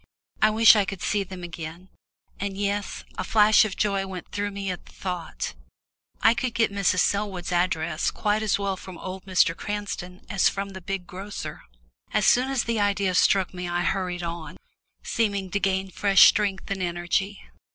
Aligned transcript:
I 0.41 0.49
wished 0.49 0.75
I 0.75 0.83
could 0.83 1.03
see 1.03 1.23
them 1.23 1.43
again, 1.43 1.89
and 2.39 2.57
yes 2.57 3.03
a 3.19 3.23
flash 3.23 3.65
of 3.65 3.77
joy 3.77 4.07
went 4.07 4.31
through 4.31 4.49
me 4.49 4.71
at 4.71 4.87
the 4.87 4.91
thought 4.91 5.53
I 6.23 6.33
could 6.33 6.55
get 6.55 6.71
Mrs. 6.71 7.01
Selwood's 7.01 7.51
address 7.51 8.09
quite 8.09 8.41
as 8.41 8.57
well 8.57 8.75
from 8.77 8.97
old 8.97 9.25
Mr. 9.27 9.55
Cranston 9.55 10.25
as 10.27 10.49
from 10.49 10.69
the 10.69 10.81
big 10.81 11.05
grocer! 11.05 11.61
As 12.13 12.25
soon 12.25 12.49
as 12.49 12.63
the 12.63 12.79
idea 12.79 13.13
struck 13.13 13.53
me 13.53 13.69
I 13.69 13.83
hurried 13.83 14.23
on, 14.23 14.57
seeming 15.03 15.51
to 15.51 15.59
gain 15.59 15.91
fresh 15.91 16.23
strength 16.23 16.71
and 16.71 16.81
energy. 16.81 17.43